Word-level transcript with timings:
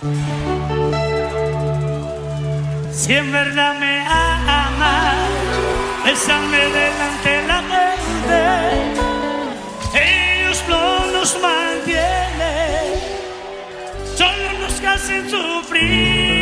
Si 0.00 0.06
en 3.14 3.32
verdad 3.32 3.74
me 3.80 3.98
amas, 4.06 5.16
besame 6.04 6.58
delante 6.58 7.42
la 7.48 7.60
gente. 7.72 8.40
Ellos 9.98 10.62
no 10.68 11.04
nos 11.10 11.36
mantienen, 11.42 12.94
solo 14.14 14.52
nos 14.60 14.80
hacen 14.84 15.28
sufrir. 15.28 16.37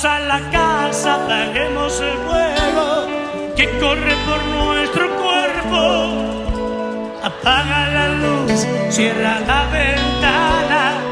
Vamos 0.00 0.14
a 0.14 0.20
la 0.20 0.50
casa, 0.52 1.14
apaguemos 1.16 2.00
el 2.00 2.18
fuego 2.18 3.08
que 3.56 3.68
corre 3.80 4.14
por 4.26 4.44
nuestro 4.44 5.08
cuerpo. 5.16 5.80
Apaga 7.24 7.88
la 7.88 8.08
luz, 8.10 8.64
cierra 8.90 9.40
la 9.40 9.64
ventana. 9.72 11.07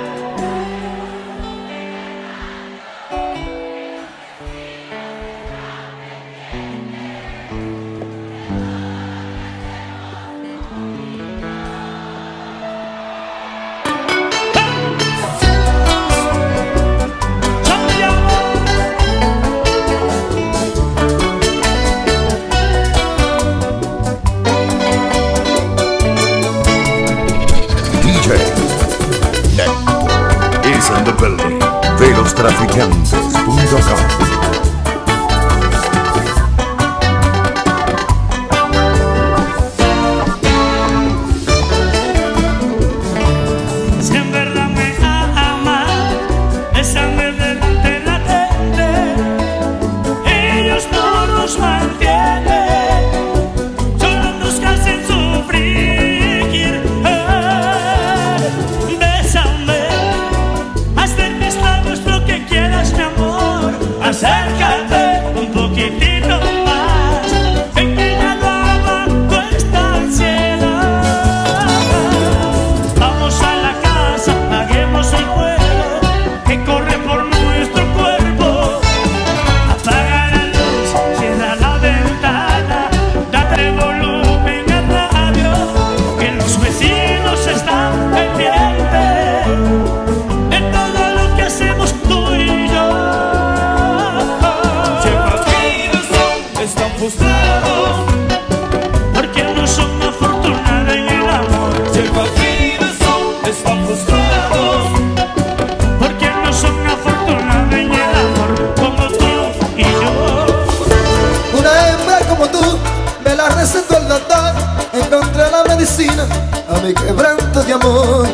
de 116.87 116.95
quebrantos 116.95 117.67
de 117.67 117.73
amor. 117.73 118.29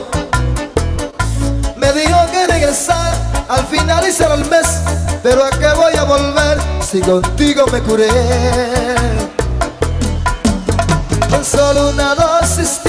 Me 1.77 1.93
dijo 1.93 2.19
que 2.31 2.47
regresar 2.47 3.15
al 3.49 3.67
finalizar 3.67 4.31
el 4.33 4.45
mes, 4.51 4.67
pero 5.23 5.43
a 5.45 5.51
qué 5.51 5.69
voy 5.75 5.95
a 5.97 6.05
volver 6.05 6.59
si 6.83 7.01
contigo 7.01 7.65
me 7.73 7.81
curé. 7.81 8.09
Con 11.31 11.43
solo 11.45 11.91
una 11.91 12.15
dosis 12.15 12.81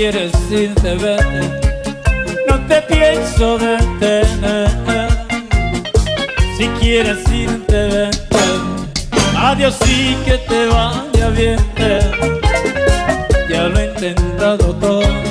Si 0.00 0.06
quieres 0.06 0.32
irte, 0.50 0.94
vete. 0.94 1.60
No 2.48 2.58
te 2.66 2.80
pienso 2.88 3.58
detener. 3.58 4.70
Si 6.56 6.66
quieres 6.80 7.18
irte, 7.30 7.86
vete. 7.86 8.38
Adiós 9.36 9.76
y 9.86 10.14
que 10.24 10.38
te 10.38 10.66
vaya 10.68 11.28
bien. 11.36 11.58
Ya 13.50 13.64
lo 13.64 13.78
he 13.78 13.88
intentado 13.88 14.74
todo. 14.76 15.29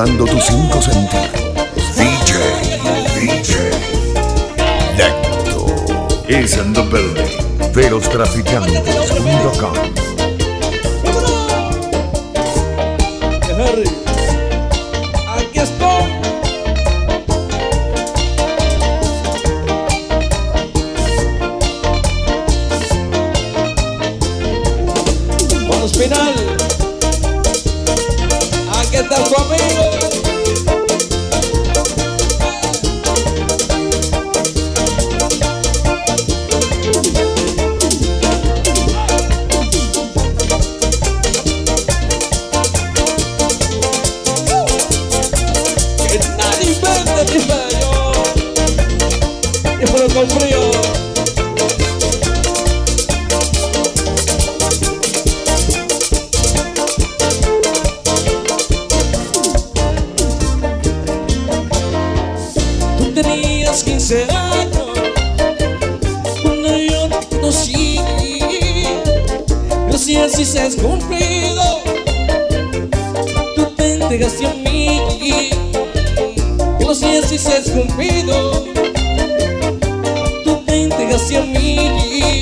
controlando 0.00 0.24
tus 0.24 0.42
cinco 0.44 0.80
sentidos. 0.80 1.28
DJ, 1.94 2.38
DJ, 3.20 3.52
Necto 4.96 5.66
is 6.28 6.56
in 6.56 6.72
the 6.72 6.80
building. 6.82 7.28
Velostraficantes.com. 7.74 9.74
si 70.40 70.46
seas 70.46 70.74
cumplido. 70.74 71.82
Tu 73.54 73.66
te 73.76 73.94
entregaste 73.96 74.46
a 74.46 74.54
mí. 74.54 75.50
No 76.80 76.94
sé 76.94 77.22
si 77.28 77.36
seas 77.36 77.68
cumplido. 77.68 78.64
Tu 80.44 80.56
te 80.64 80.84
entregaste 80.84 81.36
a 81.36 81.42
mí. 81.42 82.40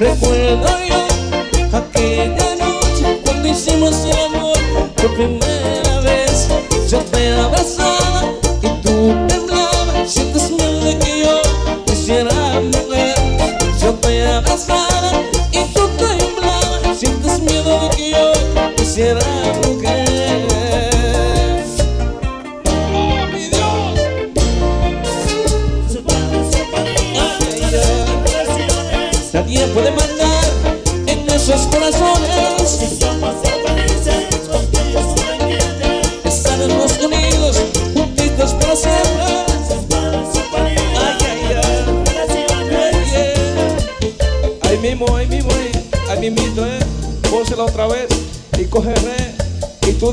Recuerdo 0.00 0.66
yo 0.88 1.76
aquella 1.76 2.56
noche 2.56 3.20
cuando 3.22 3.48
hicimos 3.48 3.94
el 4.06 4.18
amor 4.34 4.58
por 4.96 5.14
primera 5.14 6.00
vez. 6.00 6.48
Yo 6.88 7.00
te 7.00 7.34
abrazaba 7.34 8.15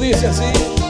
disse 0.03 0.33
sim. 0.33 0.82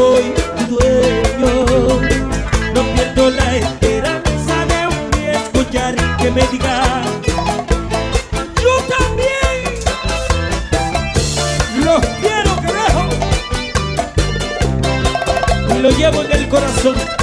soy 0.00 0.32
dueño. 0.70 1.52
No 2.74 2.82
pierdo 2.94 3.30
la 3.30 3.56
esperanza 3.56 4.56
de 4.70 4.86
un 4.86 5.10
día 5.10 5.32
escuchar 5.32 5.94
que 6.16 6.30
me 6.30 6.42
diga. 6.46 7.02
Yo 8.62 8.74
también 8.94 9.58
los 11.84 12.02
quiero, 12.20 12.52
carajo. 12.64 13.04
Lo 15.82 15.90
llevo 15.90 16.22
en 16.22 16.32
el 16.32 16.48
corazón. 16.48 17.19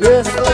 Yes. 0.00 0.49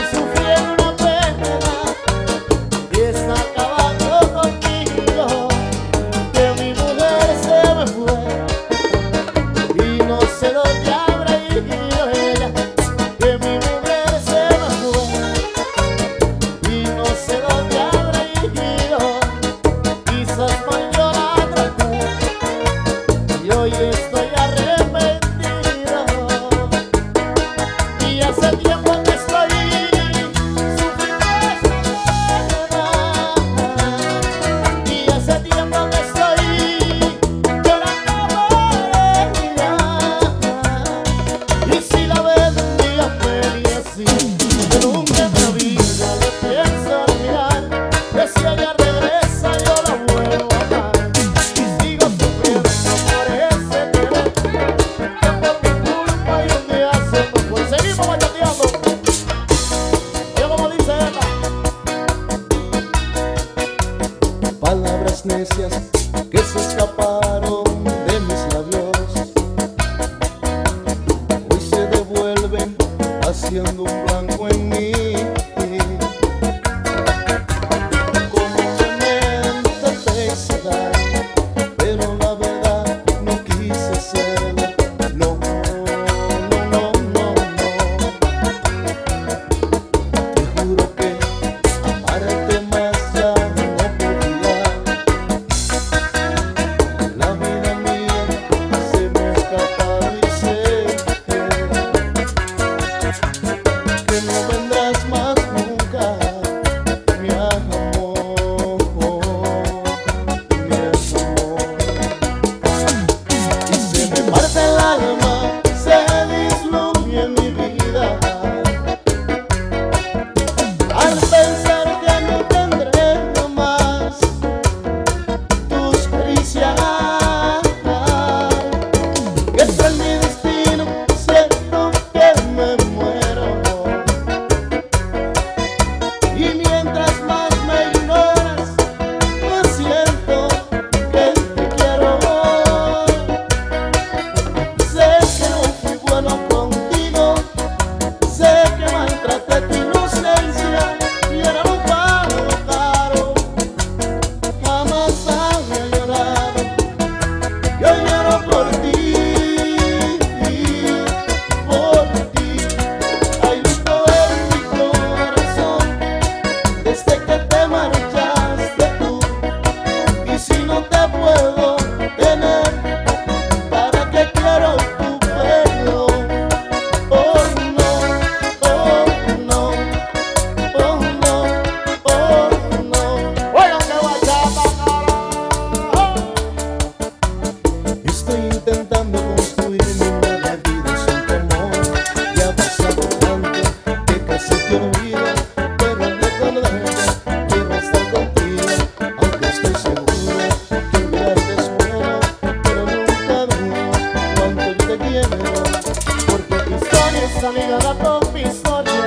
está 207.46 207.60
ligada 207.60 207.94
con 207.94 208.34
mi 208.34 208.42
historia, 208.42 209.06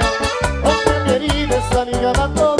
porque 0.63 0.99
mi 1.05 1.11
herida 1.11 1.57
está 1.57 1.83
ligada 1.83 2.33
con 2.33 2.58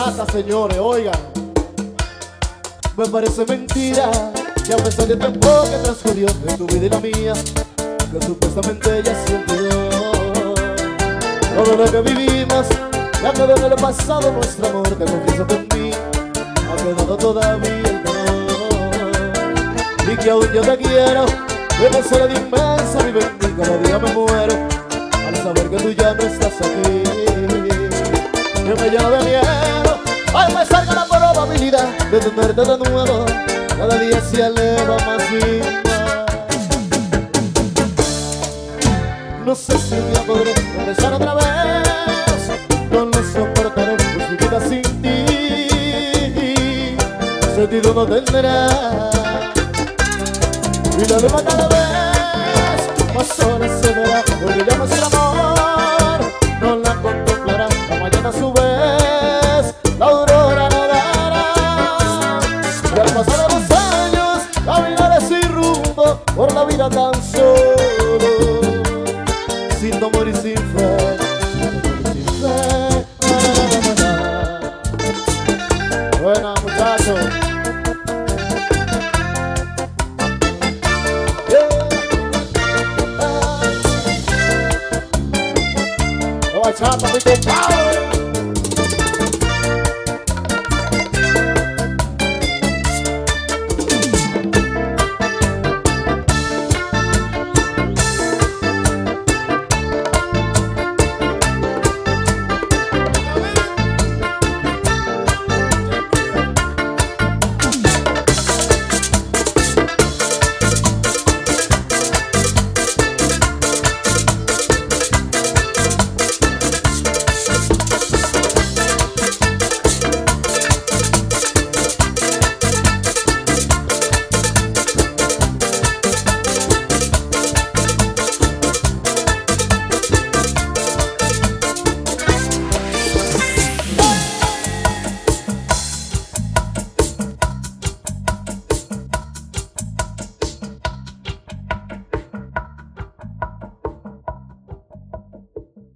bachata, 0.00 0.32
señores, 0.32 0.78
oigan. 0.78 1.14
Me 2.96 3.06
parece 3.06 3.44
mentira 3.46 4.10
que 4.66 4.72
a 4.72 4.76
pesar 4.76 5.06
del 5.06 5.18
tiempo 5.18 5.62
que 5.64 5.76
transcurrió 5.82 6.28
en 6.28 6.56
tu 6.56 6.66
vida 6.66 6.86
y 6.86 6.88
la 6.88 7.00
mía, 7.00 7.34
que 8.12 8.26
supuestamente 8.26 9.02
ya 9.04 9.14
se 9.24 9.36
olvidó. 9.36 9.90
Todo 11.54 11.76
lo 11.76 11.84
que 11.90 12.00
vivimos 12.12 12.66
ya 13.22 13.32
quedó 13.32 13.56
en 13.56 13.72
el 13.72 13.74
pasado, 13.74 14.32
nuestro 14.32 14.68
amor, 14.68 14.88
te 14.88 15.04
confieso 15.04 15.46
que 15.46 15.54
en 15.54 15.68
mí 15.74 15.90
ha 15.92 16.76
quedado 16.76 17.16
todavía 17.16 17.70
el 17.70 18.02
dolor. 18.04 19.32
Y 20.12 20.16
que 20.16 20.30
aún 20.30 20.52
yo 20.52 20.62
te 20.62 20.76
quiero, 20.78 21.26
no 21.26 22.02
será 22.08 22.26
de 22.26 22.34
inmensa 22.34 23.04
mi 23.04 23.12
bendita, 23.12 23.62
cada 23.62 23.78
día 23.78 23.98
me 23.98 24.12
muero 24.12 24.54
al 25.26 25.36
saber 25.36 25.70
que 25.70 25.76
tú 25.76 25.90
ya 25.90 26.14
no 26.14 26.22
estás 26.22 26.52
aquí. 26.60 27.02
Que 28.54 28.74
me 28.76 28.90
lleno 28.90 29.10
de 29.10 29.24
miedo, 29.24 29.89
al 30.40 30.52
pensar 30.54 30.86
que 30.86 30.94
la 30.94 31.04
probabilidad 31.04 31.88
de 32.10 32.20
tenerte 32.20 32.60
de 32.62 32.78
nuevo, 32.78 33.24
cada 33.76 33.96
día 33.96 34.20
se 34.20 34.42
eleva 34.46 34.96
más 35.06 35.22
y. 35.32 35.60
No 39.44 39.54
sé 39.54 39.78
si 39.78 39.94
un 39.94 40.12
día 40.12 40.22
podré 40.26 40.54
regresar 40.54 41.14
otra 41.14 41.34
vez. 41.34 41.46
No 42.90 43.06
lo 43.06 43.22
soportaré, 43.32 43.96
pues 44.14 44.30
mi 44.30 44.36
vida 44.36 44.60
sin 44.68 45.02
ti 45.02 45.40
sentido 47.60 47.92
no 47.94 48.06
tendrá. 48.06 48.68
Y 50.98 51.04
la 51.08 51.18
luna 51.18 51.42
cada 51.44 51.69